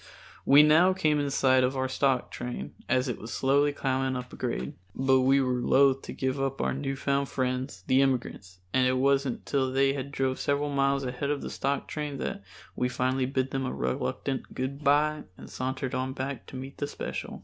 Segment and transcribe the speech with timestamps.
[0.47, 4.23] We now came in sight of our stock train as it was slowly climbing a
[4.35, 8.87] grade, but we were loath to give up our new found friends, the immigrants, and
[8.87, 12.41] it wasn't till they had drove several miles ahead of the stock train that
[12.75, 16.87] we finally bid them a reluctant good bye and sauntered on back to meet the
[16.87, 17.39] special.